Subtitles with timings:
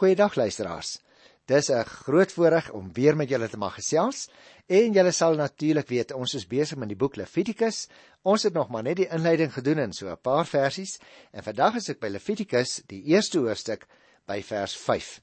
[0.00, 0.98] Goeiedag luisteraars.
[1.44, 4.30] Dis 'n groot voorreg om weer met julle te mag gesels
[4.66, 7.88] en julle sal natuurlik weet ons is besig met die boek Levitikus.
[8.22, 10.98] Ons het nog maar net die inleiding gedoen in so 'n paar versies
[11.32, 13.86] en vandag is ek by Levitikus, die eerste hoofstuk
[14.26, 15.20] by vers 5.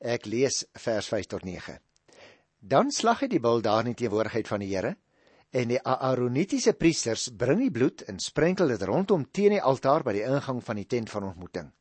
[0.00, 1.78] Ek lees vers 5 tot 9.
[2.58, 4.96] Dan slag hy die bul daar in die teenwoordigheid van die Here
[5.50, 10.12] en die Aaronitiese priesters bring die bloed en sprenkel dit rondom teen die altaar by
[10.12, 11.72] die ingang van die tent van ontmoeting.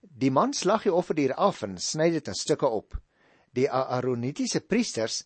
[0.00, 2.96] Die man slag die offerdier af en sny dit in stukke op.
[3.52, 5.24] Die Aaronitiese priesters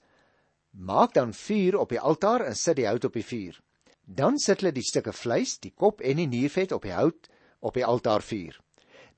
[0.71, 3.61] maak dan vuur op die altaar en sit die hout op die vuur.
[4.05, 7.29] Dan sit hulle die stukke vleis, die kop en die niervet op die hout
[7.61, 8.57] op die altaar vuur.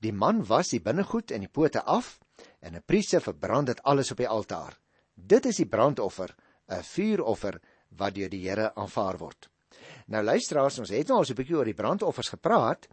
[0.03, 2.19] Die man was die binnegoed en die pote af
[2.59, 4.79] en 'n priester verbrand dit alles op die altaar.
[5.15, 6.35] Dit is die brandoffer,
[6.67, 9.49] 'n vuuroffer wat deur die Here aanvaar word.
[10.11, 12.87] Nou luisteraars, ons het nou al so 'n bietjie oor die brandoffers gepraat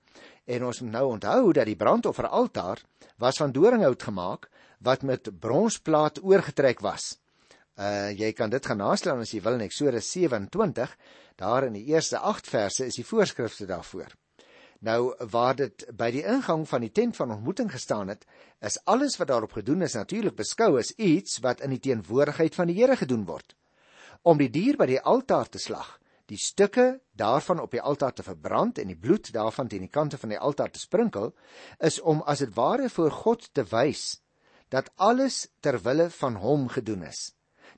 [0.47, 2.83] en ons moet nou onthou dat die brandofferaltaar
[3.19, 4.49] was van doringhout gemaak
[4.79, 7.19] wat met bronsplaat oorgetrek was.
[7.77, 10.97] Uh jy kan dit gaan naslaan as jy wil in Eksodus 27,
[11.37, 14.13] daar in die eerste 8 verse is die voorskrifte daarvoor.
[14.81, 18.25] Nou waar dit by die ingang van die tent van ontmoeting gestaan het,
[18.61, 22.67] is alles wat daarop gedoen is natuurlik beskou as iets wat in die teenwoordigheid van
[22.67, 23.57] die Here gedoen word.
[24.23, 25.99] Om die dier by die altaar te slag
[26.31, 30.19] die stukke daarvan op die altaar te verbrand en die bloed daarvan teen die kante
[30.19, 31.33] van die altaar te sprinkel,
[31.79, 34.21] is om as dit ware voor God te wys
[34.71, 37.33] dat alles ter wille van hom gedoen is.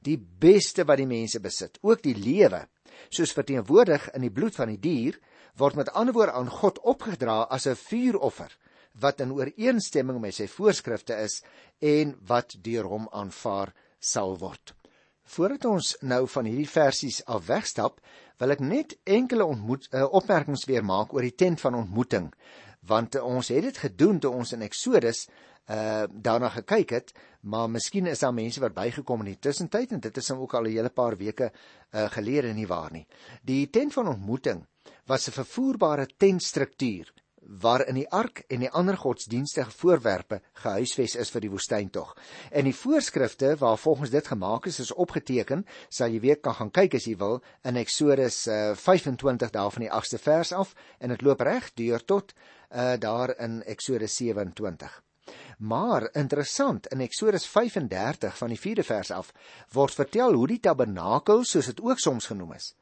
[0.04, 2.66] Die beste wat die mense besit, ook die lewe,
[3.08, 5.16] soos verteenwoordig in die bloed van die dier,
[5.56, 8.52] word met ander woorde aan God opgedra as 'n vuuroffer
[9.00, 11.42] wat in ooreenstemming met sy voorskrifte is
[11.80, 14.74] en wat deur hom aanvaar sal word.
[15.32, 18.00] Voordat ons nou van hierdie versies af wegstap,
[18.40, 22.26] wil ek net enkele ontmoet uh, opmerkings weer maak oor die tent van ontmoeting.
[22.84, 25.26] Want uh, ons het dit gedoen toe ons in Eksodus
[25.70, 27.12] uh daarna gekyk het
[27.46, 30.54] maar miskien is daar mense wat bygekom in die tussentyd en dit is nou ook
[30.58, 31.52] al 'n hele paar weke
[31.94, 33.06] uh gelede nie waar nie.
[33.42, 34.66] Die tent van ontmoeting
[35.06, 37.12] was 'n vervoerbare tentstruktuur
[37.46, 42.14] waarin die ark en die ander godsdienstige voorwerpe gehuisves is vir die woestyntog.
[42.50, 46.70] En die voorskrifte waar volgens dit gemaak is is opgeteken, sal jy weer kan gaan
[46.70, 51.14] kyk as jy wil in Eksodus uh, 25 daar van die 8ste vers af en
[51.14, 55.02] dit loop reg deur tot uh, daar in Eksodus 27.
[55.58, 59.32] Maar interessant, in Eksodus 35 van die 4de vers af
[59.72, 62.72] word vertel hoe die tabernakel, soos dit ook soms genoem is,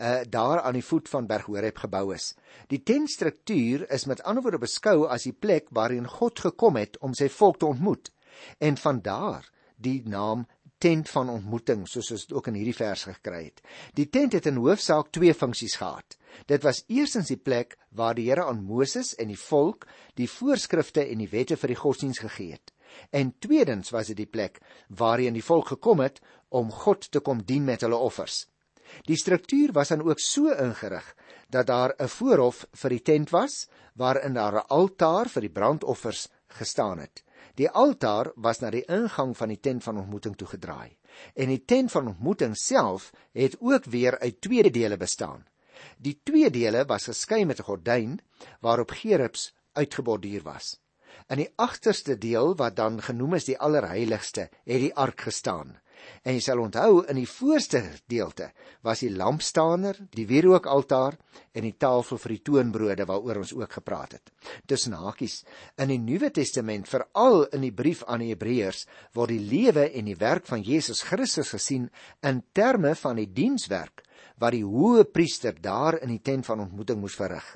[0.00, 2.34] uh, daar aan die voet van Berg Horeb gebou is.
[2.66, 7.14] Die tentstruktuur is met ander woorde beskou as die plek waarin God gekom het om
[7.14, 8.12] sy volk te ontmoet.
[8.58, 10.46] En van daar die naam
[10.78, 13.62] tent van ontmoeting soos ons dit ook in hierdie vers gekry het.
[13.98, 16.16] Die tent het in hoofsaak twee funksies gehad.
[16.46, 21.02] Dit was eerstens die plek waar die Here aan Moses en die volk die voorskrifte
[21.02, 22.72] en die wette vir die godsdiens gegee het.
[23.10, 27.42] En tweedens was dit die plek waarheen die volk gekom het om God te kom
[27.42, 28.46] dien met hulle offers.
[29.06, 31.14] Die struktuur was dan ook so ingerig
[31.48, 36.28] dat daar 'n voorhof vir die tent was waarin daar 'n altaar vir die brandoffers
[36.46, 37.22] gestaan het.
[37.54, 40.96] Die altaar was na die ingang van die tent van ontmoeting toe gedraai.
[41.34, 45.46] En die tent van ontmoeting self het ook weer uit twee dele bestaan.
[45.98, 48.20] Die twee dele was geskei met 'n gordyn
[48.60, 50.78] waarop gerubs uitgeborduur was.
[51.28, 55.78] In die agterste deel wat dan genoem is die allerheiligste, het die ark gestaan.
[56.22, 58.50] En jy sal onthou in die voorste gedeelte
[58.86, 61.18] was die lampstander, die wierookaltaar
[61.54, 64.32] en die tafel vir die toonbrode waaroor ons ook gepraat het.
[64.66, 65.42] Tussen hakies
[65.78, 68.84] in die Nuwe Testament, veral in die brief aan die Hebreërs,
[69.16, 71.88] word die lewe en die werk van Jesus Christus gesien
[72.26, 74.04] in terme van die dienswerk
[74.38, 77.46] wat die hoë priester daar in die tent van ontmoeting moes verrig.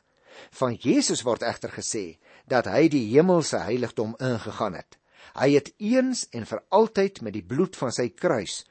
[0.59, 2.17] Van Jesus word egter gesê
[2.49, 4.99] dat hy die hemelse heiligdom ingegaan het.
[5.39, 8.63] Hy het eens en vir altyd met die bloed van sy kruis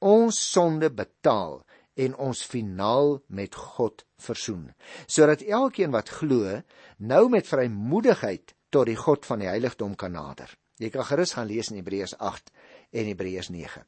[0.00, 1.60] ons sonde betaal
[2.00, 4.70] en ons finaal met God versoen,
[5.06, 6.60] sodat elkeen wat glo
[6.98, 10.52] nou met vrymoedigheid tot die God van die heiligdom kan nader.
[10.80, 12.52] Jy kan gerus gaan lees in Hebreërs 8
[12.96, 13.84] en Hebreërs 9.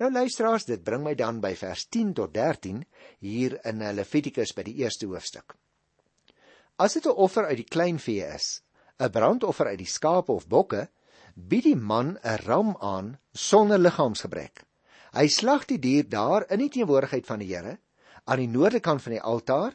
[0.00, 2.82] Nou luisteraars, dit bring my dan by vers 10 tot 13
[3.24, 5.56] hier in Levitikus by die eerste hoofstuk.
[6.80, 8.62] As dit 'n offer uit die kleinvee is,
[8.98, 10.88] 'n brandoffer uit die skape of bokke,
[11.34, 14.64] bied die man 'n ram aan sonder liggaamsgebrek.
[15.12, 17.78] Hy slag die dier daar in die teenwoordigheid van die Here
[18.24, 19.74] aan die noordekant van die altaar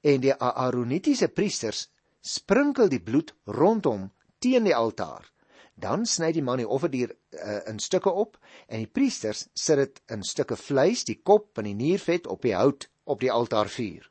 [0.00, 1.88] en die Aaronitiese priesters
[2.20, 5.24] sprinkel die bloed rondom teen die altaar.
[5.74, 8.36] Dan sny die man die offerdier uh, in stukke op
[8.68, 12.54] en die priesters sit dit in stukke vleis, die kop en die niervet op die
[12.56, 14.04] hout op die altaar vuur.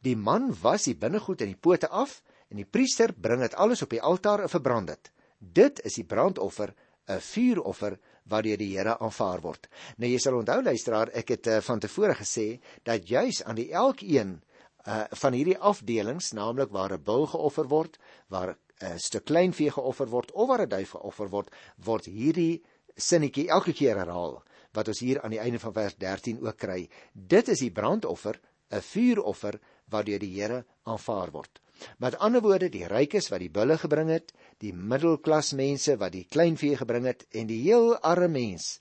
[0.00, 3.82] Die man was die binnegoed en die pote af en die priester bring dit alles
[3.84, 5.12] op die altaar en verbrand dit.
[5.40, 6.74] Dit is die brandoffer,
[7.08, 7.98] 'n vuuroffer
[8.28, 9.68] wat deur die Here aanvaar word.
[9.96, 13.72] Nou jy sal onthou luisteraar, ek het uh, van tevore gesê dat juis aan die
[13.72, 14.42] elkeen
[14.86, 17.98] uh, van hierdie afdelings, naamlik waar 'n bul geoffer word,
[18.28, 22.62] waar 'n stuk kleinvee geoffer word of waar 'n duif geoffer word, word hierdie
[22.96, 26.88] sinnetjie elke keer herhaal wat ons hier aan die einde van vers 13 ook kry.
[27.12, 28.40] Dit is die brandoffer,
[28.70, 29.58] 'n vuuroffer
[29.88, 31.60] wat deur die Here aanvaar word.
[31.98, 36.26] Met ander woorde, die rykes wat die bulle gebring het, die middelklas mense wat die
[36.28, 38.80] kleinvee gebring het en die heel arme mens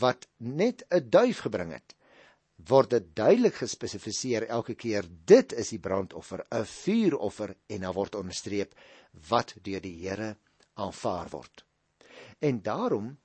[0.00, 1.94] wat net 'n duif gebring het,
[2.68, 8.14] word dit duidelik gespesifiseer elke keer dit is die brandoffer, 'n vuuroffer en dan word
[8.14, 8.74] onderstreep
[9.28, 10.36] wat deur die Here
[10.74, 11.64] aanvaar word.
[12.38, 13.18] En daarom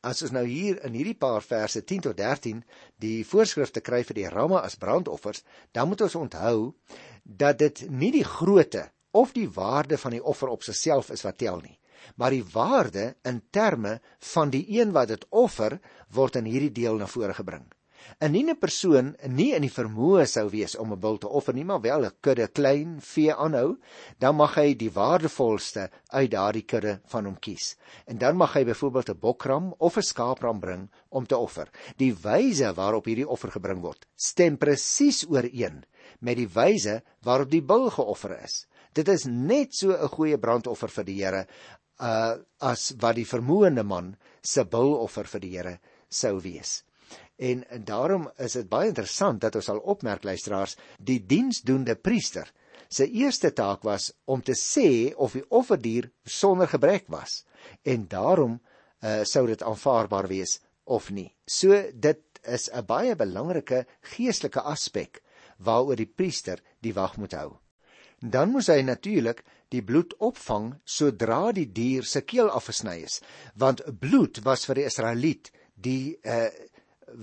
[0.00, 2.62] as ons nou hier in hierdie paar verse 10 tot 13
[3.02, 6.74] die voorskrifte kry vir die ramme as brandoffers, dan moet ons onthou
[7.22, 11.38] dat dit nie die grootte of die waarde van die offer op sigself is wat
[11.38, 11.78] tel nie,
[12.16, 14.00] maar die waarde in terme
[14.32, 15.78] van die een wat dit offer
[16.10, 17.68] word in hierdie deel na vore gebring.
[18.18, 21.64] Indien 'n persoon nie in die vermoë sou wees om 'n bul te offer nie,
[21.64, 23.78] maar wel 'n kudde klein vee aanhou,
[24.18, 27.76] dan mag hy die waardevolste uit daardie kudde van hom kies.
[28.06, 31.70] En dan mag hy byvoorbeeld 'n bokram of 'n skaapram bring om te offer.
[31.96, 35.84] Die wyse waarop hierdie offer gebring word, stem presies ooreen
[36.20, 38.66] met die wyse waarop die bul geoffer is.
[38.92, 41.46] Dit is net so 'n goeie brandoffer vir die Here
[42.00, 45.78] uh as wat die vermoënde man se buloffer vir die Here
[46.08, 46.82] sou wees.
[47.36, 52.52] En, daarom is dit baie interessant dat ons al opmerk luisteraars, die diensdoende priester
[52.92, 57.44] se eerste taak was om te sê of die offerdier sonder gebrek was
[57.82, 61.30] en daarom uh, sou dit aanvaarbaar wees of nie.
[61.46, 65.22] So dit is 'n baie belangrike geestelike aspek
[65.64, 67.50] waaroor die priester die wag moet hou.
[68.22, 69.42] Dan moet hy natuurlik
[69.72, 73.20] die bloed opvang sodra die dier se keel afgesny is,
[73.58, 76.50] want bloed was vir die Israeliet die uh,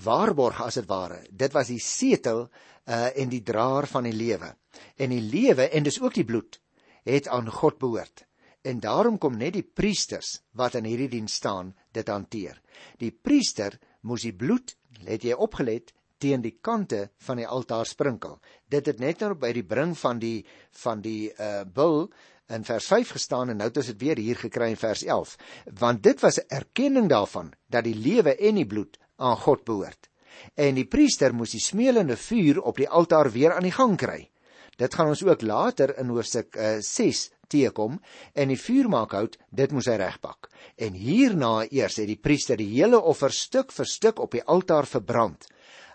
[0.03, 1.21] waarborg as dit ware.
[1.29, 2.47] Dit was die setel
[2.89, 4.49] uh en die draer van die lewe.
[4.97, 6.57] En die lewe en dis ook die bloed
[7.05, 8.25] het aan God behoort.
[8.61, 12.57] En daarom kom net die priesters wat in hierdie diens staan dit hanteer.
[12.97, 14.75] Die priester moes die bloed,
[15.05, 18.39] let jy opgelet, teen die kante van die altaar sprinkel.
[18.67, 20.45] Dit het net nou by die bring van die
[20.83, 22.09] van die uh bul
[22.49, 25.35] in vers 5 gestaan en nou het ons dit weer hier gekry in vers 11
[25.79, 30.09] want dit was 'n erkenning daarvan dat die lewe en die bloed aan God behoort.
[30.55, 34.29] En die priester moes die smeulende vuur op die altaar weer aan die gang kry.
[34.77, 37.97] Dit gaan ons ook later in hoofstuk uh, eh, 6 teekom
[38.33, 40.49] en die vuurmaakhout, dit moes hy regpak.
[40.77, 44.87] En hierna eers het die priester die hele offer stuk vir stuk op die altaar
[44.87, 45.49] verbrand.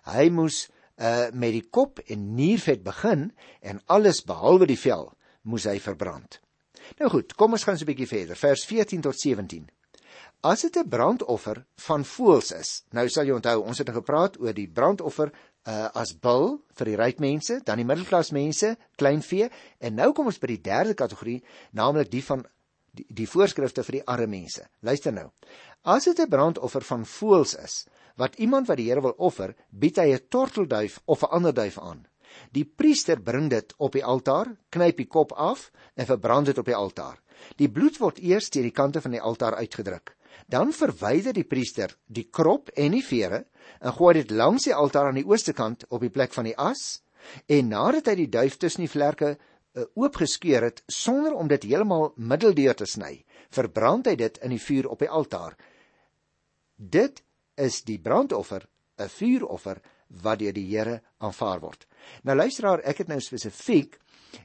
[0.04, 0.66] Hy moes
[0.96, 3.30] uh, met die kop en niervet begin
[3.60, 5.12] en alles behalwe die vel
[5.42, 6.40] moes hy verbrand.
[7.00, 8.36] Nou goed, kom ons gaan so 'n bietjie verder.
[8.36, 9.68] Vers 14 tot 17.
[10.44, 12.84] As dit 'n brandoffer van voëls is.
[12.92, 15.32] Nou sal jy onthou, ons het nou gepraat oor die brandoffer
[15.66, 19.48] uh, as bul vir die ryk mense, dan die middelklas mense, kleinvee
[19.78, 21.42] en nou kom ons by die derde kategorie,
[21.72, 22.44] naamlik die van
[22.92, 24.66] die, die voorskrifte vir die arme mense.
[24.80, 25.30] Luister nou.
[25.82, 29.96] As dit 'n brandoffer van voëls is, wat iemand wat die Here wil offer, bied
[29.98, 32.06] hy 'n tortelduif of 'n ander duif aan.
[32.50, 36.66] Die priester bring dit op die altaar, knyp die kop af en verbrand dit op
[36.66, 37.20] die altaar.
[37.56, 40.16] Die bloed word eers deur die kante van die altaar uitgedruk.
[40.50, 43.44] Dan verwyder die priester die krop en die vere
[43.80, 46.56] en gooi dit langs die altaar aan die ooste kant op die plek van die
[46.58, 47.02] as
[47.46, 52.12] en nadat hy die duif tussen die vlerke uh, oopgeskeur het sonder om dit heeltemal
[52.16, 55.56] middeldeur te sny, verbrand hy dit in die vuur op die altaar.
[56.76, 57.23] Dit
[57.56, 58.66] is die brandoffer,
[58.98, 59.80] 'n vuuroffer
[60.22, 61.86] wat deur die Here aanvaar word.
[62.22, 63.98] Nou luisteraar, ek het nou spesifiek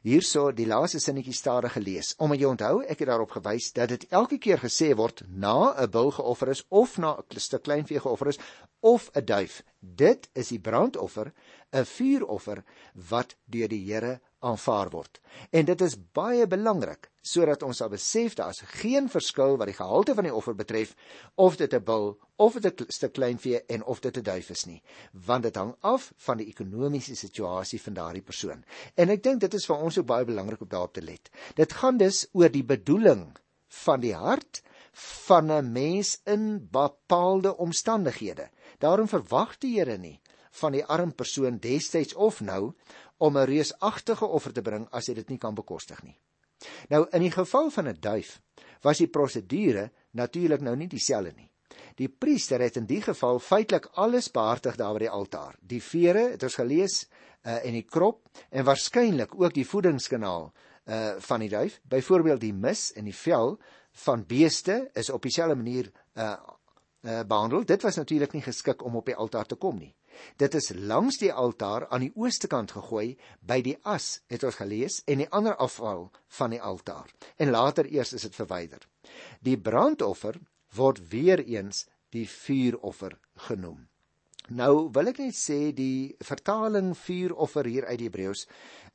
[0.05, 2.13] hierso die laaste sinnetjie stadig gelees.
[2.17, 5.89] Omdat jy onthou, ek het daarop gewys dat dit elke keer gesê word na 'n
[5.89, 8.39] bul geoffer is of na 'n stuk kleinvee geoffer is
[8.81, 9.63] of 'n duif.
[9.79, 11.33] Dit is die brandoffer,
[11.73, 12.63] 'n vuuroffer
[12.93, 15.19] wat deur die Here aanvaar word.
[15.51, 19.77] En dit is baie belangrik sodat ons sal besef daar is geen verskil wat die
[19.77, 20.95] gehalte van die offer betref
[21.35, 24.65] of dit 'n bul of dit 'n stuk kleinvee en of dit 'n duif is
[24.65, 24.81] nie,
[25.11, 28.63] want dit hang af van die ekonomiese situasie van daardie persoon.
[28.95, 31.29] En ek dink dit is vir ons ook baie belangrik om daarop te let.
[31.55, 34.61] Dit gaan dus oor die bedoeling van die hart
[35.27, 38.49] van 'n mens in bepaalde omstandighede.
[38.79, 40.19] Daarom verwag die Here nie
[40.51, 42.73] van die arm persoon destyds of nou
[43.19, 46.17] om 'n reusagtige offer te bring as hy dit nie kan bekostig nie.
[46.89, 48.41] Nou in die geval van 'n duif
[48.81, 51.49] was die prosedure natuurlik nou nie dieselfde nie.
[51.95, 55.55] Die priester het in die geval feitelik alles behartig daar by die altaar.
[55.61, 57.07] Die vere, het ons gelees,
[57.43, 60.51] uh, en die krop en waarskynlik ook die voedingskanaal
[60.89, 63.59] uh van die duif, byvoorbeeld die mis en die vel
[64.05, 66.33] van beeste is op dieselfde manier uh,
[67.01, 67.65] uh behandel.
[67.65, 69.93] Dit was natuurlik nie geskik om op die altaar te kom nie.
[70.37, 74.59] Dit is langs die altaar aan die ooste kant gegooi by die as, het ons
[74.61, 76.09] gelees, en die ander afval
[76.39, 77.11] van die altaar.
[77.37, 78.85] En later eers is dit verwyder.
[79.41, 80.39] Die brandoffer
[80.75, 83.89] word weer eens die vuuroffer genoem.
[84.49, 88.47] Nou wil ek net sê die vertaling vuuroffer hier uit die Hebreëus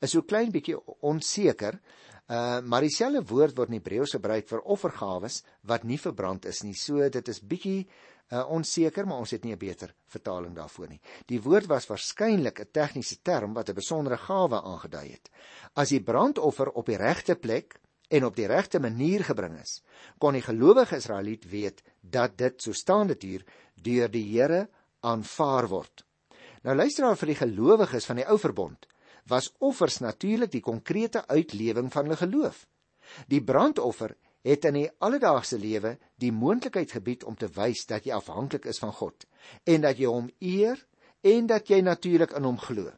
[0.03, 1.79] is so klein bietjie onseker.
[2.27, 6.75] Uh maar dieselfde woord word in Hebreëus gebruik vir offergawes wat nie verbrand is nie.
[6.75, 7.85] So dit is bietjie
[8.33, 11.01] uh onseker, maar ons het nie 'n beter vertaling daarvoor nie.
[11.25, 15.29] Die woord was waarskynlik 'n tegniese term wat 'n besondere gawe aangedui het.
[15.73, 17.79] As die brandoffer op die regte plek
[18.09, 19.83] en op die regte manier gebring is,
[20.17, 25.67] kon die gelowige Israeliet weet dat dit so staan dit hier deur die Here aanvaar
[25.67, 26.05] word.
[26.63, 28.87] Nou luister daar vir die gelowiges van die ou verbond
[29.25, 32.67] was offers natuurlik die konkrete uitlewing van hulle geloof.
[33.27, 34.15] Die brandoffer
[34.45, 38.79] het in die alledaagse lewe die moontlikheid gebied om te wys dat jy afhanklik is
[38.83, 39.25] van God
[39.65, 40.81] en dat jy hom eer
[41.25, 42.91] en dat jy natuurlik in hom glo.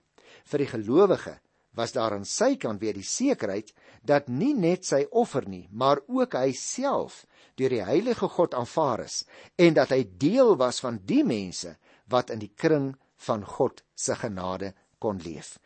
[0.48, 1.38] Vir die gelowige
[1.78, 3.72] was daar aan sy kant weer die sekerheid
[4.04, 7.24] dat nie net sy offer nie, maar ook hy self
[7.58, 9.22] deur die heilige God aanvaar is
[9.56, 11.78] en dat hy deel was van die mense
[12.12, 12.92] wat in die kring
[13.28, 15.58] van God se genade kon leef.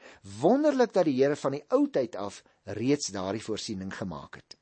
[0.42, 2.44] Wonderlik dat die Here van die ou tyd af
[2.78, 4.61] reeds daardie voorsiening gemaak het.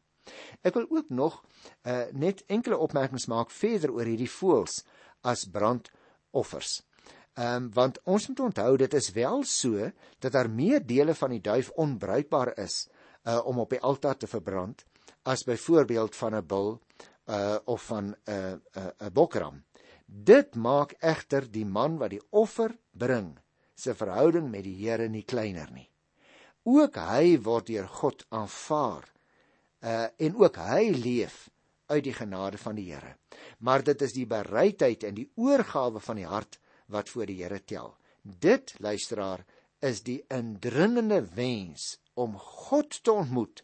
[0.62, 1.41] Ek wil ook nog
[1.84, 4.84] uh, net enkele opmerkings maak verder oor hierdie voëls
[5.22, 6.79] as brandoffers.
[7.39, 11.29] Ehm um, want ons moet onthou dit is wel so dat daar meer dele van
[11.29, 12.89] die duif onbruikbaar is
[13.24, 14.84] uh, om op die altaar te verbrand
[15.24, 16.81] as byvoorbeeld van 'n bul
[17.25, 19.63] uh, of van 'n uh, 'n uh, 'n bokram.
[20.05, 23.38] Dit maak egter die man wat die offer bring
[23.75, 25.89] se verhouding met die Here nie kleiner nie.
[26.63, 29.05] Ook hy word deur God aanvaar.
[29.80, 31.48] Uh en ook hy leef
[31.90, 33.16] uit die genade van die Here.
[33.60, 37.62] Maar dit is die bereidheid en die oorgawe van die hart wat voor die Here
[37.64, 37.96] tel.
[38.22, 39.46] Dit, luisteraar,
[39.80, 43.64] is die indringende wens om God te ontmoet.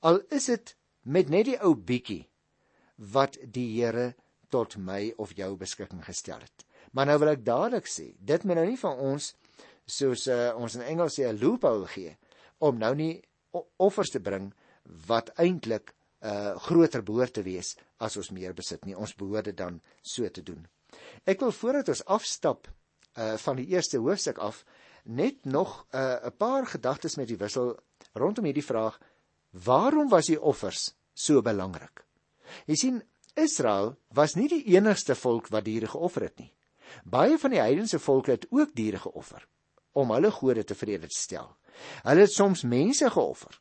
[0.00, 2.24] Al is dit met net die ou bietjie
[3.12, 4.14] wat die Here
[4.50, 6.64] tot my of jou beskikking gestel het.
[6.94, 9.32] Maar nou wil ek dadelik sê, dit moet nou nie van ons
[9.86, 12.16] soos uh, ons in Engels sê 'n loophole gee
[12.58, 13.22] om nou nie
[13.76, 14.52] offers te bring
[15.06, 18.96] wat eintlik 'n uh, eh, groter behoort te wees as ons meer besit nie.
[18.96, 20.66] Ons behoort dit dan so te doen.
[21.24, 22.68] Ek wil voordat ons afstap
[23.18, 24.64] uh van die eerste hoofstuk af
[25.04, 27.78] net nog 'n uh, paar gedagtes met u wissel
[28.12, 29.00] rondom hierdie vraag:
[29.50, 32.04] Waarom was die offers so belangrik?
[32.66, 33.02] Jy sien,
[33.34, 36.52] Israel was nie die enigste volk wat diere geoffer het nie.
[37.04, 39.46] Baie van die heidense volke het ook diere geoffer
[39.92, 41.56] om hulle gode tevrede te stel.
[42.02, 43.60] Hulle het soms mense geoffer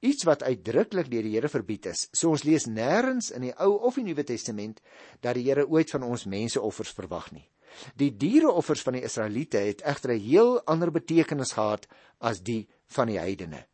[0.00, 2.08] iets wat uitdruklik deur die Here verbied is.
[2.12, 4.80] So ons lees nêrens in die Ou of die Nuwe Testament
[5.20, 7.46] dat die Here ooit van ons menseoffers verwag nie.
[7.94, 11.86] Die diereoffers van die Israeliete het egter 'n heel ander betekenis gehad
[12.18, 13.66] as die van die heidene.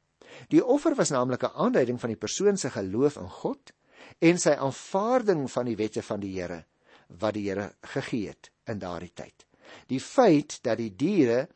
[0.48, 3.72] Die offer was naamlik 'n aanduiding van die persoon se geloof in God
[4.18, 6.64] en sy aanvaarding van die wette van die Here
[7.08, 9.46] wat die Here gegee het in daardie tyd.
[9.86, 11.48] Die feit dat die diere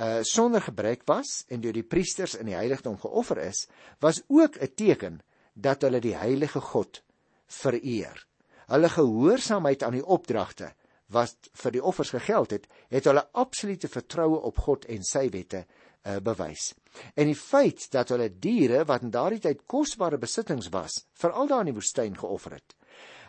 [0.00, 3.66] uh sonder gebrek was en deur die priesters in die heiligdom geoffer is,
[4.00, 5.20] was ook 'n teken
[5.54, 7.02] dat hulle die heilige God
[7.46, 8.26] vereer.
[8.66, 10.72] Hulle gehoorsaamheid aan die opdragte
[11.10, 15.64] wat vir die offers gegeld het, het hulle absolute vertroue op God en sy wette
[16.06, 16.70] uh, bewys.
[17.14, 21.60] En die feit dat hulle diere wat in daardie tyd kosbare besittings was, veral daar
[21.60, 22.76] in die woestyn geoffer het,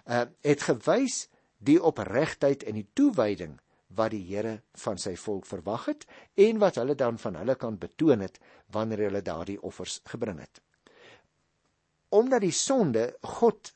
[0.06, 1.26] uh, het gewys
[1.58, 3.58] die opregtheid en die toewyding
[3.96, 6.06] wat die Here van sy volk verwag het
[6.40, 8.40] en wat hulle dan van hulle kant betoon het
[8.72, 10.62] wanneer hulle daardie offers gebring het.
[12.12, 13.74] Omdat die sonde God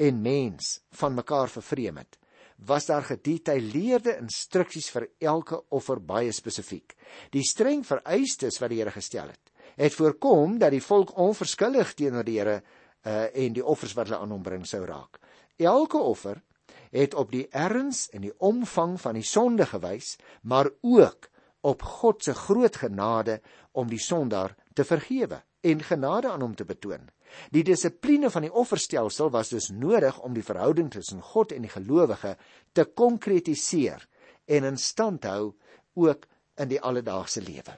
[0.00, 2.16] en mens van mekaar vervreem het,
[2.64, 6.92] was daar gedetailleerde instruksies vir elke offer baie spesifiek.
[7.32, 12.24] Die streng vereistes wat die Here gestel het, het voorkom dat die volk onverskillig teenoor
[12.24, 15.20] die Here uh, en die offers wat hulle aan hom bring sou raak.
[15.56, 16.42] Elke offer
[16.90, 21.30] het op die erns en die omvang van die sonde gewys, maar ook
[21.60, 23.40] op God se groot genade
[23.72, 27.08] om die sondaar te vergewe en genade aan hom te betoon.
[27.54, 31.72] Die dissipline van die offerstelsel was dus nodig om die verhouding tussen God en die
[31.72, 32.36] gelowige
[32.72, 34.06] te konkretiseer
[34.50, 35.52] en in stand hou
[35.94, 36.26] ook
[36.60, 37.76] in die alledaagse lewe.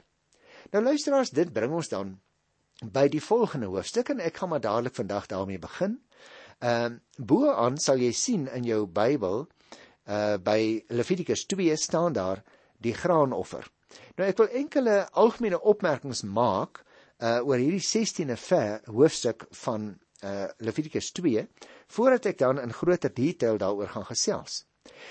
[0.72, 2.16] Nou luisteraars, dit bring ons dan
[2.82, 5.98] by die volgende hoofstuk en ek gaan maar dadelik vandag daarmee begin.
[6.62, 9.44] Ehm uh, bo-aan sal jy sien in jou Bybel
[10.06, 12.42] uh by Levitikus 2 staan daar
[12.82, 13.66] die graanoffer.
[14.16, 16.84] Nou ek wil enkele algemene opmerkings maak
[17.18, 19.90] uh oor hierdie 16de ver hoofstuk van
[20.22, 21.46] uh Levitikus 2
[21.96, 24.62] voordat ek dan in groter detail daaroor gaan gesels.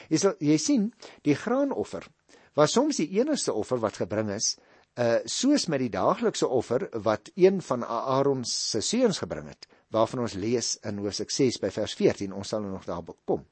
[0.10, 0.90] Jy sal jy sien,
[1.24, 2.08] die graanoffer
[2.56, 4.56] was soms die enigste offer wat gebring is,
[5.02, 10.24] uh soos met die daaglikse offer wat een van Aaron se seuns gebring het, waarvan
[10.26, 13.46] ons lees in Hosea 6 by vers 14, ons sal nog daarby kom.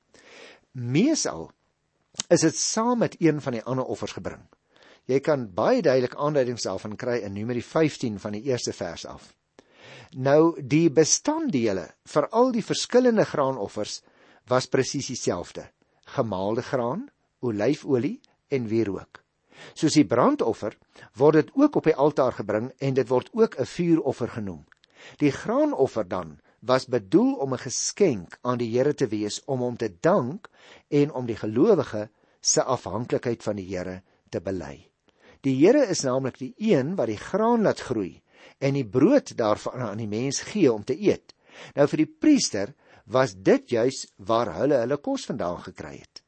[0.72, 1.50] Meesal
[2.30, 4.42] is dit saam met een van die ander offers gebring.
[5.10, 9.32] Jy kan baie duidelik aanduidings daarvan kry in Numeri 15 van die eerste vers af.
[10.14, 14.02] Nou die bestanddele vir al die verskillende graanoffers
[14.50, 15.66] was presies dieselfde:
[16.16, 17.08] gemaalde graan,
[17.42, 19.24] olyfolie en wierook.
[19.74, 20.78] Soos die brandoffer
[21.16, 24.66] word dit ook op die altaar gebring en dit word ook 'n vuuroffer genoem.
[25.18, 29.78] Die graanoffer dan was bedoel om 'n geskenk aan die Here te wees om hom
[29.78, 30.50] te dank
[30.88, 32.10] en om die gelowige
[32.42, 34.90] se afhanklikheid van die Here te bely.
[35.42, 38.22] Die Here is naamlik die een wat die graan laat groei
[38.58, 41.34] en die brood daarvan aan die mens gee om te eet.
[41.76, 42.74] Nou vir die priester
[43.06, 46.24] was dit juis waar hulle hulle kos vandaan gekry het.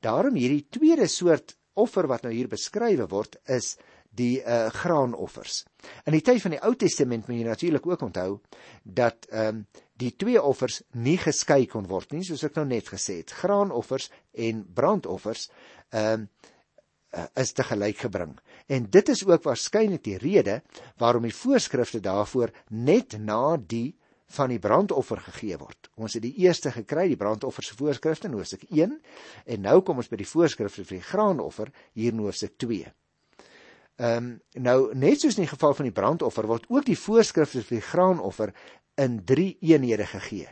[0.00, 3.76] Daarom hierdie tweede soort offer wat nou hier beskrywe word is
[4.12, 5.62] die uh, graanoffers.
[6.04, 8.30] In die tyd van die Ou Testament moet jy natuurlik ook onthou
[8.82, 9.64] dat ehm um,
[10.02, 13.30] die twee offers nie geskei kon word nie, soos ek nou net gesê het.
[13.38, 15.46] Graanoffers en brandoffers
[15.92, 16.30] ehm um,
[17.36, 18.32] is te gelyk gebring.
[18.72, 20.62] En dit is ook waarskynlik die rede
[20.96, 23.92] waarom die voorskrifte daarvoor net na die
[24.32, 25.90] van die brandoffer gegee word.
[26.00, 28.96] Ons het die eerste gekry, die brandoffer se voorskrifte in Hoofstuk 1
[29.44, 32.92] en nou kom ons by die voorskrifte vir die graanoffer hier in Hoofstuk 2.
[34.02, 34.30] Ehm um,
[34.64, 37.88] nou net soos in die geval van die brandoffer word ook die voorskrifte vir die
[37.90, 38.54] graanoffer
[39.00, 40.48] in 3 eenhede gegee.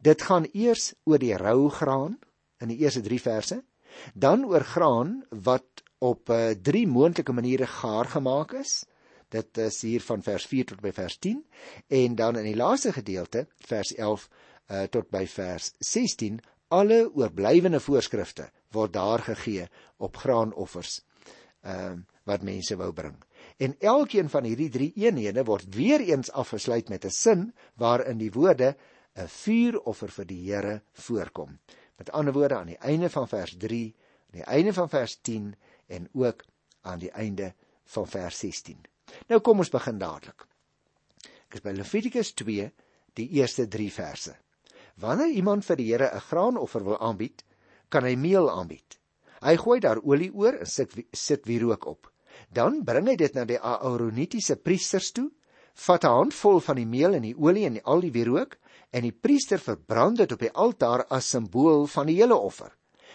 [0.00, 2.16] Dit gaan eers oor die rou graan
[2.60, 3.60] in die eerste 3 verse,
[4.14, 8.86] dan oor graan wat op 'n uh, eh, moontlike maniere gaar gemaak is.
[9.32, 11.38] Dit is hier van vers 4 tot by vers 10
[11.88, 16.40] en dan in die laaste gedeelte vers 11 uh, eh, tot by vers 16
[16.72, 21.00] alle oorblywende voorskrifte word daar gegee op graanoffers.
[21.62, 23.16] Ehm uh, wat mense wou bring.
[23.58, 27.42] En elkeen van hierdie drie eenhede word weer eens afgesluit met 'n sin
[27.74, 28.76] waarin die woorde
[29.16, 31.58] 'n vuuroffer vir die Here voorkom.
[31.96, 33.94] Met ander woorde aan die einde van vers 3,
[34.26, 35.54] aan die einde van vers 10
[35.86, 36.44] en ook
[36.80, 38.91] aan die einde van vers 16.
[39.28, 40.46] Nou kom ons begin dadelik.
[41.48, 42.70] Ek is by Levitikus 2,
[43.18, 44.34] die eerste 3 verse.
[45.00, 47.44] Wanneer iemand vir die Here 'n graanoffer wil aanbied,
[47.88, 48.98] kan hy meel aanbied.
[49.42, 52.12] Hy gooi daar olie oor en sit sit wierook op.
[52.48, 55.30] Dan bring hy dit na die Aaronitiese priesters toe,
[55.74, 58.58] vat 'n handvol van die meel en die olie en al die wierook
[58.92, 62.72] en die priester verbrand dit op die altaar as simbool van die hele offer.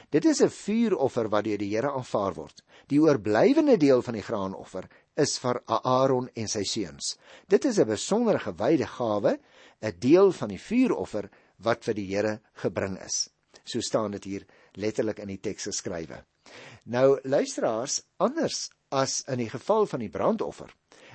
[0.10, 2.64] Dit is 'n vuuroffer wat deur die Here aanvaar word.
[2.88, 7.18] Die oorblywende deel van die graanoffer is vir Aaron en sy seuns.
[7.50, 9.40] Dit is 'n besondere gewyde gawe,
[9.82, 13.30] 'n deel van die vuuroffer wat vir die Here gebring is.
[13.66, 16.24] So staan dit hier letterlik in die teks geskrywe.
[16.86, 20.74] Nou luisteraars, anders as in die geval van die brandoffer,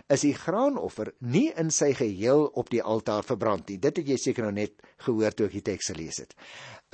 [0.08, 3.78] is die graanoffer nie in sy geheel op die altaar verbrand nie.
[3.78, 4.74] Dit het jy seker nou net
[5.06, 6.34] gehoor toe ek die teks gelees het.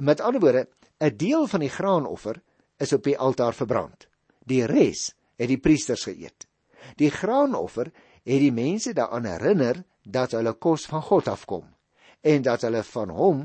[0.00, 0.68] Met ander woorde,
[1.00, 2.40] 'n deel van die graanoffer
[2.78, 4.08] is op die altaar verbrand.
[4.46, 6.47] Die res het die priesters geëet.
[6.96, 7.90] Die graanoffer
[8.24, 11.66] het die mense daaraan herinner dat hulle kos van God afkom
[12.20, 13.42] en dat hulle van hom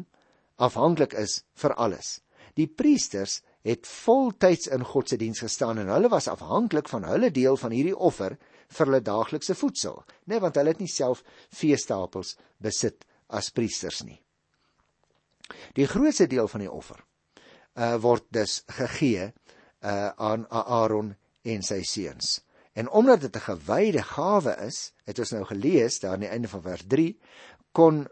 [0.56, 2.20] afhanklik is vir alles.
[2.58, 7.32] Die priesters het voltyds in God se diens gestaan en hulle was afhanklik van hulle
[7.32, 8.36] deel van hierdie offer
[8.74, 11.24] vir hulle daaglikse voedsel, net want hulle het nie self
[11.56, 14.20] veestapels besit as priesters nie.
[15.78, 17.04] Die grootste deel van die offer
[17.74, 19.32] uh word dus gegee
[19.82, 22.42] uh aan Aaron en sy seuns.
[22.74, 26.48] En omdat dit 'n gewyde gawe is, het ons nou gelees daar aan die einde
[26.48, 27.20] van vers 3,
[27.72, 28.08] kon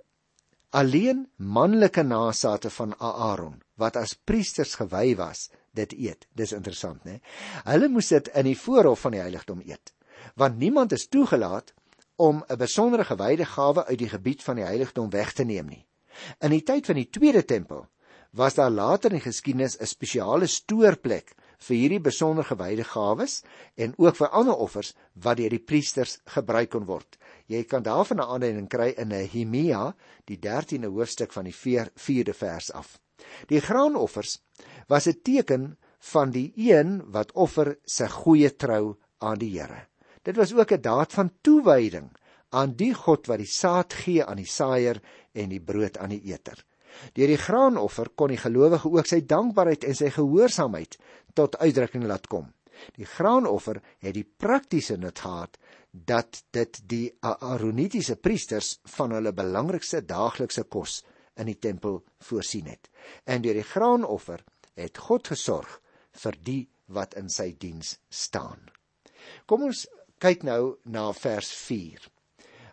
[0.70, 6.28] alleen manlike nageslagte van Aaron wat as priesters gewy was, dit eet.
[6.34, 7.20] Dis interessant, né?
[7.66, 9.94] Hulle moes dit in die voorhof van die heiligdom eet,
[10.36, 11.74] want niemand is toegelaat
[12.16, 15.86] om 'n besondere gewyde gawe uit die gebied van die heiligdom weg te neem nie.
[16.40, 17.88] In die tyd van die tweede tempel
[18.32, 23.42] was daar later in die geskiedenis 'n spesiale stoorplek vir hierdie besonder gewyde gawes
[23.78, 27.18] en ook vir ander offers wat deur die priesters gebruik kon word.
[27.48, 29.94] Jy kan daarvan 'n aanduiding kry in Nehemia,
[30.26, 33.00] die 13de hoofstuk van die 4de vers af.
[33.48, 34.40] Die graanoffers
[34.88, 39.88] was 'n teken van die een wat offer sy goeie trou aan die Here.
[40.24, 42.10] Dit was ook 'n daad van toewyding
[42.50, 45.02] aan die God wat die saad gee aan die saaier
[45.34, 46.66] en die brood aan die eter.
[47.18, 50.98] Deur die graanoffer kon die gelowige ook sy dankbaarheid en sy gehoorsaamheid
[51.38, 52.50] tot uitdrukking laat kom.
[52.98, 55.58] Die graanoffer het die praktiese nut gehad
[55.92, 61.02] dat dit die Aaronitiese priesters van hulle belangrikste daaglikse kos
[61.40, 62.90] in die tempel voorsien het.
[63.26, 64.44] En deur die graanoffer
[64.80, 65.80] het God gesorg
[66.24, 68.70] vir die wat in sy diens staan.
[69.48, 69.86] Kom ons
[70.22, 72.11] kyk nou na vers 4.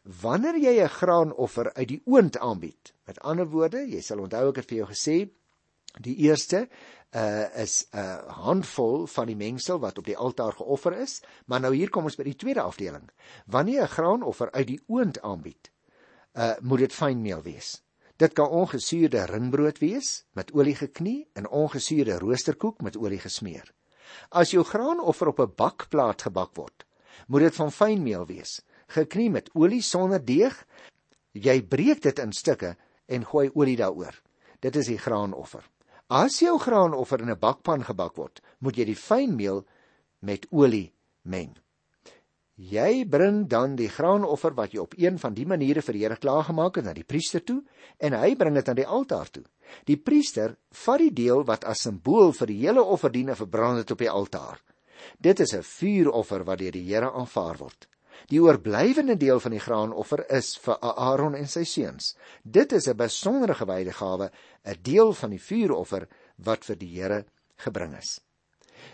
[0.08, 4.56] Wanneer jy 'n graanoffer uit die oond aanbied, met ander woorde, jy sal onthou ek
[4.56, 5.16] het vir jou gesê,
[6.00, 6.68] die eerste
[7.12, 11.60] uh, is 'n uh, handvol van die mengsel wat op die altaar geoffer is, maar
[11.60, 13.10] nou hier kom ons by die tweede afdeling.
[13.46, 15.70] Wanneer jy 'n graanoffer uit die oond aanbied,
[16.32, 17.82] uh, moet dit fynmeel wees.
[18.16, 23.74] Dit kan ongesuurde ringbrood wees met olie geknie en ongesuurde roosterkoek met olie gesmeer.
[24.30, 26.86] As jou graanoffer op 'n bakplaat gebak word,
[27.26, 28.62] moet dit van fyn meel wees,
[28.94, 30.54] geknie met olie sonder deeg.
[31.32, 34.16] Jy breek dit in stukke en gooi olie daaroor.
[34.60, 35.62] Dit is die graanoffer.
[36.08, 39.66] As jou graanoffer in 'n bakpan gebak word, moet jy die fyn meel
[40.20, 41.54] met olie meng.
[42.58, 46.16] Jy bring dan die graanoffer wat jy op een van die maniere vir die Here
[46.16, 47.62] klaargemaak het na die priester toe
[47.98, 49.44] en hy bring dit aan die altaar toe.
[49.84, 53.76] Die priester vat die deel wat as simbool vir die hele offer dien en verbrand
[53.76, 54.58] dit op die altaar.
[55.20, 57.88] Dit is 'n vuuroffer wat deur die Here aanvaar word.
[58.26, 62.16] Die oorblywende deel van die graanoffer is vir Aaron en sy seuns.
[62.42, 64.30] Dit is 'n besondere gewyde gawe,
[64.64, 67.24] 'n deel van die vuuroffer wat vir die Here
[67.56, 68.20] gebring is.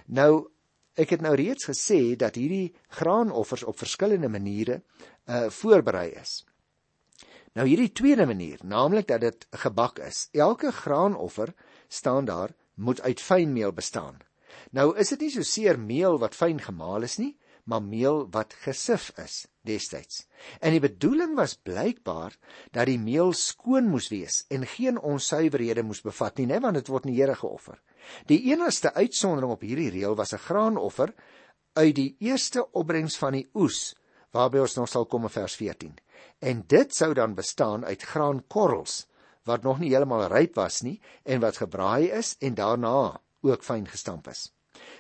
[0.07, 0.51] Nou,
[0.97, 4.83] ek het nou reeds gesê dat hierdie graanoffers op verskillende maniere
[5.27, 6.45] uh voorberei is.
[7.55, 10.29] Nou hierdie tweede manier, naamlik dat dit gebak is.
[10.33, 11.55] Elke graanoffer
[11.89, 14.19] staan daar moet uit fyn meel bestaan.
[14.71, 18.55] Nou is dit nie so seer meel wat fyn gemaal is nie, maar meel wat
[18.64, 20.27] gesif is destyds.
[20.61, 22.37] En die bedoeling was blykbaar
[22.77, 26.90] dat die meel skoon moes wees en geen onsuiverhede moes bevat nie, net want dit
[26.92, 27.81] word nie Here geoffer.
[28.29, 31.14] Die enigste uitsondering op hierdie reël was 'n graanoffer
[31.74, 33.94] uit die eerste opbrengs van die oes,
[34.31, 35.96] waarby ons nog sal kom in vers 14.
[36.40, 39.07] En dit sou dan bestaan uit graankorrels
[39.44, 43.87] wat nog nie heeltemal ryp was nie en wat gebraai is en daarna ook fyn
[43.87, 44.53] gestamp is.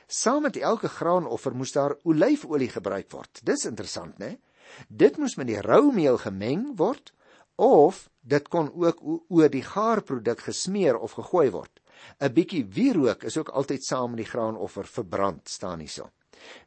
[0.06, 3.40] Saam met elke graanoffer moes daar olyfolie gebruik word.
[3.42, 4.36] Dis interessant, né?
[4.88, 7.12] Dit moes met die rou meel gemeng word
[7.56, 11.80] of dit kon ook oor die gaarproduk gesmeer of gegooi word.
[12.20, 16.10] 'n Bietjie wierook is ook altyd saam met die graanoffer verbrand, staan hierso.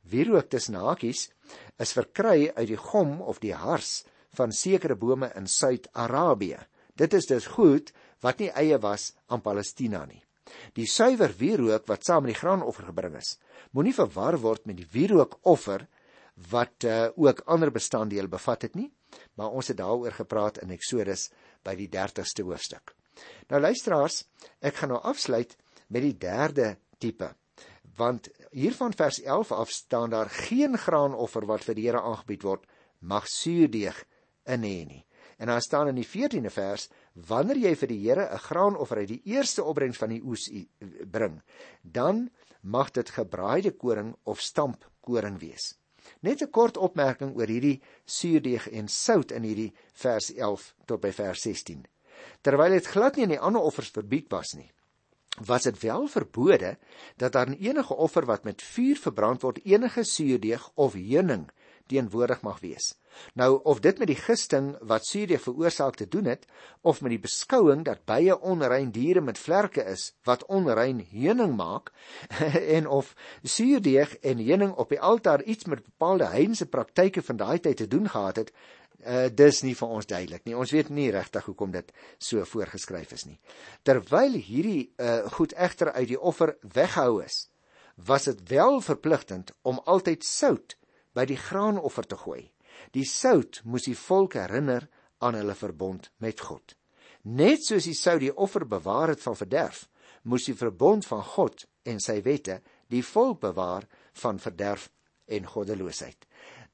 [0.01, 1.29] Wierook tussen hakies
[1.77, 4.05] is verkry uit die gom of die hars
[4.39, 6.59] van sekere bome in Suid-Arabië.
[6.95, 10.23] Dit is dus goed wat nie eie was aan Palestina nie.
[10.77, 13.37] Die suiwer wierook wat saam met die graanoffer gebring is,
[13.71, 15.87] moenie verwar word met die wierookoffer
[16.51, 18.91] wat uh, ook ander bestanddele bevat het nie,
[19.35, 21.29] maar ons het daaroor gepraat in Eksodus
[21.65, 22.93] by die 30ste hoofstuk.
[23.49, 24.23] Nou luisteraars,
[24.61, 25.55] ek gaan nou afsluit
[25.89, 27.31] met die derde tipe.
[27.97, 32.45] Want hier van vers 11 af staan daar geen graanoffer wat vir die Here aangebied
[32.45, 32.67] word
[32.99, 34.03] mag suurdeeg
[34.45, 35.03] in hê nie.
[35.37, 36.87] En dan staan in die 14de vers
[37.25, 40.49] wanneer jy vir die Here 'n graanoffer uit die eerste opbrengs van die oes
[41.11, 41.41] bring,
[41.81, 42.29] dan
[42.61, 45.77] mag dit gebraaide koring of stamp koring wees.
[46.21, 51.11] Net 'n kort opmerking oor hierdie suurdeeg en sout in hierdie vers 11 tot by
[51.11, 51.85] vers 16.
[52.41, 54.71] Terwyl dit glad nie in die ander offers verbied was nie,
[55.45, 56.77] was dit wel verbode
[57.17, 61.49] dat daar enige offer wat met vuur verbrand word enige suurdeeg of heuning
[61.87, 62.93] teenwoordig mag wees.
[63.33, 66.45] Nou of dit met die gisting wat suurdeeg veroorsaak te doen het
[66.81, 71.91] of met die beskouing dat baie onrein diere met vlerke is wat onrein heuning maak
[72.77, 77.59] en of suurdeeg en heuning op die altaar iets met bepaalde heidense praktyke van daai
[77.59, 78.51] tyd te doen gehad het,
[79.05, 80.55] uh, dis nie vir ons duidelik nie.
[80.57, 83.37] Ons weet nie regtig hoekom dit so voorgeskryf is nie.
[83.87, 87.47] Terwyl hierdie uh, goed egter uit die offer weggehou is,
[87.95, 90.77] was dit wel verpligtend om altyd sout
[91.17, 92.43] by die graanoffer te gooi.
[92.93, 94.85] Die sout moes die volk herinner
[95.25, 96.75] aan hulle verbond met God.
[97.25, 99.87] Net soos die sout die offer bewaar het van verderf,
[100.29, 102.59] moes die verbond van God en sy wette
[102.93, 103.87] die volk bewaar
[104.21, 104.89] van verderf
[105.27, 106.27] en goddeloosheid.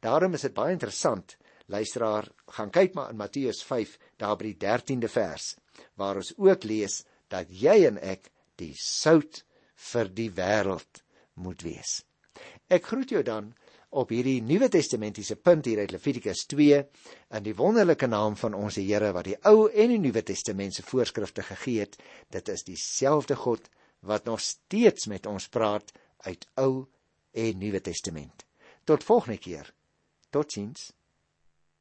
[0.04, 1.38] Daarom is dit baie interessant,
[1.72, 5.54] luisteraar, gaan kyk maar in Matteus 5, daar by die 13de vers,
[5.98, 7.02] waar ons ook lees
[7.32, 8.30] dat jy en ek
[8.60, 9.42] die sout
[9.94, 11.02] vir die wêreld
[11.40, 12.02] moet wees.
[12.70, 13.54] Ek groet jou dan
[13.94, 16.80] op hierdie Nuwe Testamentiese punt hier uit Levitikus 2
[17.38, 20.86] in die wonderlike naam van ons Here wat die Ou en die Nuwe Testament se
[20.88, 22.00] voorskrifte gegee het.
[22.34, 23.70] Dit is dieselfde God
[24.02, 25.94] wat nog steeds met ons praat
[26.26, 26.86] uit Ou
[27.32, 28.46] en Nuwe Testament.
[28.84, 29.70] Tot volgende keer.
[30.34, 30.92] Totsiens.